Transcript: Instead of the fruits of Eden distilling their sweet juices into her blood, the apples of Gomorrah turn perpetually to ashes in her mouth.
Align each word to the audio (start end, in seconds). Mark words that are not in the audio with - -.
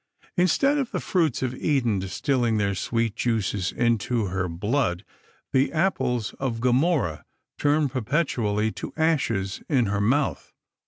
Instead 0.35 0.79
of 0.79 0.89
the 0.89 0.99
fruits 0.99 1.43
of 1.43 1.53
Eden 1.53 1.99
distilling 1.99 2.57
their 2.57 2.73
sweet 2.73 3.15
juices 3.15 3.71
into 3.71 4.25
her 4.29 4.49
blood, 4.49 5.05
the 5.53 5.71
apples 5.71 6.33
of 6.39 6.59
Gomorrah 6.59 7.23
turn 7.59 7.87
perpetually 7.87 8.71
to 8.71 8.93
ashes 8.97 9.61
in 9.69 9.85
her 9.85 10.01
mouth. 10.01 10.53